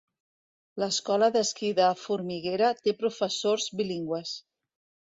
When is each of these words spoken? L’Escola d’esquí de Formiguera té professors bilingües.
L’Escola 0.83 1.27
d’esquí 1.35 1.69
de 1.81 1.91
Formiguera 2.07 2.73
té 2.83 2.95
professors 3.05 3.71
bilingües. 3.83 4.39